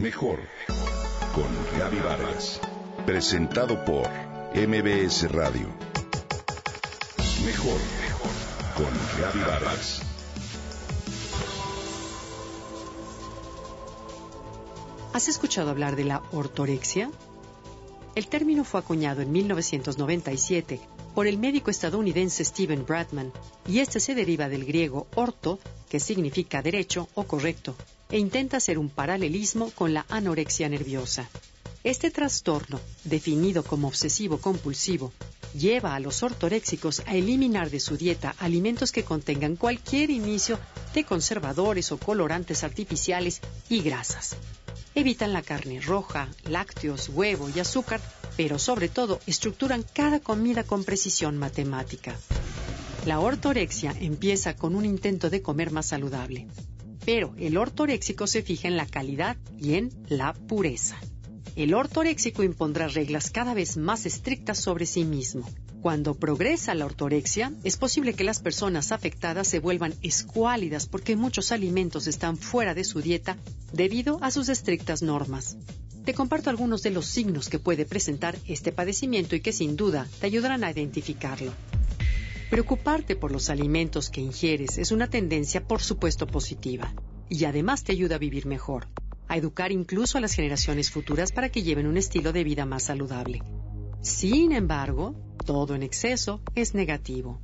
[0.00, 0.40] Mejor
[1.34, 2.58] con Gaby Vargas.
[3.04, 4.08] Presentado por
[4.54, 5.66] MBS Radio.
[7.44, 7.78] Mejor
[8.78, 10.00] con Gaby Vargas.
[15.12, 17.10] ¿Has escuchado hablar de la ortorexia?
[18.14, 20.80] El término fue acuñado en 1997
[21.14, 23.32] por el médico estadounidense Stephen Bradman
[23.68, 25.58] y este se deriva del griego orto,
[25.90, 27.76] que significa derecho o correcto,
[28.10, 31.28] e intenta hacer un paralelismo con la anorexia nerviosa.
[31.82, 35.12] Este trastorno, definido como obsesivo-compulsivo,
[35.54, 40.58] lleva a los ortoréxicos a eliminar de su dieta alimentos que contengan cualquier inicio
[40.92, 44.36] de conservadores o colorantes artificiales y grasas.
[44.94, 48.00] Evitan la carne roja, lácteos, huevo y azúcar,
[48.36, 52.14] pero sobre todo estructuran cada comida con precisión matemática.
[53.06, 56.46] La ortorexia empieza con un intento de comer más saludable
[57.04, 60.98] pero el ortoréxico se fija en la calidad y en la pureza.
[61.56, 65.48] El ortoréxico impondrá reglas cada vez más estrictas sobre sí mismo.
[65.82, 71.52] Cuando progresa la ortorexia, es posible que las personas afectadas se vuelvan escuálidas porque muchos
[71.52, 73.36] alimentos están fuera de su dieta
[73.72, 75.56] debido a sus estrictas normas.
[76.04, 80.06] Te comparto algunos de los signos que puede presentar este padecimiento y que sin duda
[80.20, 81.52] te ayudarán a identificarlo.
[82.50, 86.92] Preocuparte por los alimentos que ingieres es una tendencia por supuesto positiva
[87.28, 88.88] y además te ayuda a vivir mejor,
[89.28, 92.82] a educar incluso a las generaciones futuras para que lleven un estilo de vida más
[92.82, 93.40] saludable.
[94.02, 95.14] Sin embargo,
[95.46, 97.40] todo en exceso es negativo.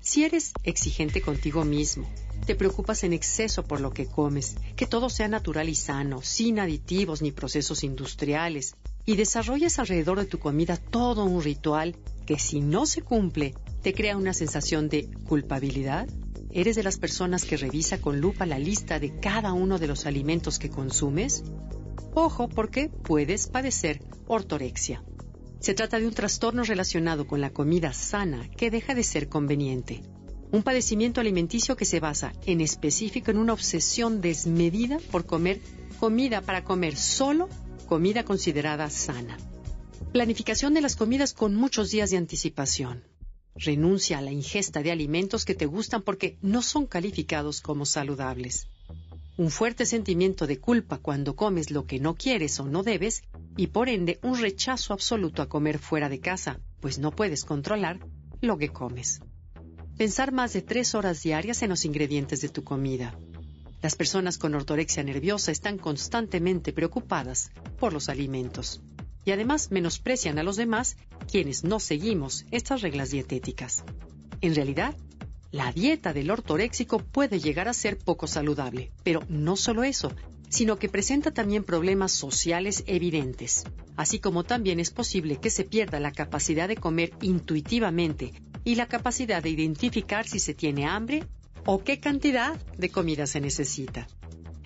[0.00, 2.06] Si eres exigente contigo mismo,
[2.44, 6.58] te preocupas en exceso por lo que comes, que todo sea natural y sano, sin
[6.58, 8.74] aditivos ni procesos industriales,
[9.06, 13.92] y desarrollas alrededor de tu comida todo un ritual que si no se cumple te
[13.92, 16.08] crea una sensación de culpabilidad?
[16.50, 20.06] ¿Eres de las personas que revisa con lupa la lista de cada uno de los
[20.06, 21.44] alimentos que consumes?
[22.14, 25.04] Ojo porque puedes padecer ortorexia.
[25.60, 30.00] Se trata de un trastorno relacionado con la comida sana que deja de ser conveniente.
[30.50, 35.60] Un padecimiento alimenticio que se basa en específico en una obsesión desmedida por comer
[36.00, 37.50] comida para comer solo
[37.86, 39.36] comida considerada sana.
[40.10, 43.13] Planificación de las comidas con muchos días de anticipación.
[43.56, 48.66] Renuncia a la ingesta de alimentos que te gustan porque no son calificados como saludables.
[49.36, 53.22] Un fuerte sentimiento de culpa cuando comes lo que no quieres o no debes
[53.56, 58.00] y por ende un rechazo absoluto a comer fuera de casa, pues no puedes controlar
[58.40, 59.20] lo que comes.
[59.96, 63.16] Pensar más de tres horas diarias en los ingredientes de tu comida.
[63.82, 68.80] Las personas con ortorexia nerviosa están constantemente preocupadas por los alimentos
[69.24, 73.84] y además menosprecian a los demás quienes no seguimos estas reglas dietéticas.
[74.40, 74.94] En realidad,
[75.50, 80.12] la dieta del ortoréxico puede llegar a ser poco saludable, pero no solo eso,
[80.48, 83.64] sino que presenta también problemas sociales evidentes,
[83.96, 88.32] así como también es posible que se pierda la capacidad de comer intuitivamente
[88.64, 91.24] y la capacidad de identificar si se tiene hambre
[91.66, 94.06] o qué cantidad de comida se necesita.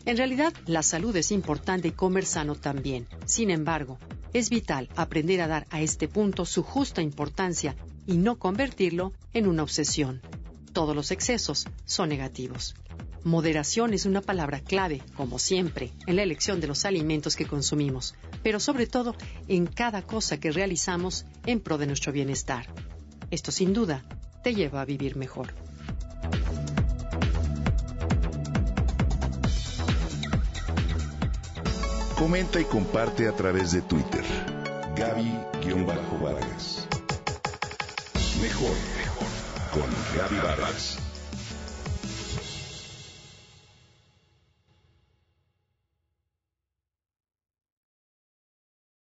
[0.05, 3.07] En realidad, la salud es importante y comer sano también.
[3.27, 3.99] Sin embargo,
[4.33, 9.47] es vital aprender a dar a este punto su justa importancia y no convertirlo en
[9.47, 10.21] una obsesión.
[10.73, 12.75] Todos los excesos son negativos.
[13.25, 18.15] Moderación es una palabra clave, como siempre, en la elección de los alimentos que consumimos,
[18.43, 19.17] pero sobre todo
[19.49, 22.67] en cada cosa que realizamos en pro de nuestro bienestar.
[23.31, 24.05] Esto sin duda
[24.43, 25.68] te lleva a vivir mejor.
[32.19, 34.25] Comenta y comparte a través de Twitter.
[34.97, 36.89] Gaby-Vargas.
[38.43, 39.29] Mejor, mejor
[39.73, 41.08] con Gaby Vargas.